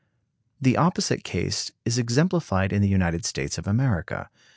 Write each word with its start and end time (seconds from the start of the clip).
The 0.59 0.77
opposite 0.77 1.23
case 1.23 1.71
is 1.85 1.99
exemplified 1.99 2.73
in 2.73 2.81
the 2.81 2.89
United 2.89 3.23
States 3.23 3.59
of 3.59 3.67
America. 3.67 4.31